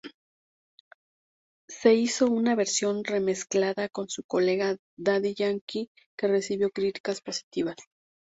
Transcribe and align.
Se 1.69 1.93
hizo 1.93 2.25
una 2.25 2.55
versión 2.55 3.03
remezcla 3.03 3.75
con 3.91 4.09
su 4.09 4.23
colega 4.23 4.77
Daddy 4.97 5.35
Yankee 5.35 5.91
que 6.17 6.27
recibió 6.27 6.71
críticas 6.71 7.21
positivas. 7.21 7.75